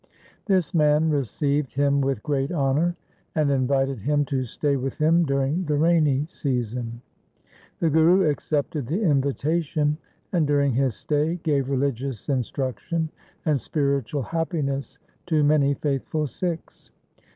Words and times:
This 0.47 0.73
man 0.73 1.11
received 1.11 1.73
him 1.75 2.01
with 2.01 2.23
great 2.23 2.51
honour, 2.51 2.95
and 3.35 3.51
invited 3.51 3.99
him 3.99 4.25
to 4.25 4.45
stay 4.45 4.75
with 4.75 4.95
him 4.95 5.25
during 5.25 5.63
the 5.65 5.77
rainy 5.77 6.25
season. 6.27 7.01
The 7.79 7.91
Guru 7.91 8.27
accepted 8.27 8.87
the 8.87 8.99
invitation, 9.03 9.99
and 10.33 10.47
during 10.47 10.73
his 10.73 10.95
stay 10.95 11.35
gave 11.43 11.69
religious 11.69 12.29
instruction 12.29 13.11
and 13.45 13.61
spiritual 13.61 14.23
happiness 14.23 14.97
to 15.27 15.43
many 15.43 15.75
faithful 15.75 16.25
Sikhs. 16.25 16.89